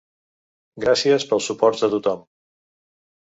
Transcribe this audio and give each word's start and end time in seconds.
Gràcies 0.85 1.27
pels 1.33 1.49
suports 1.51 1.85
de 1.85 1.89
tothom. 1.97 2.23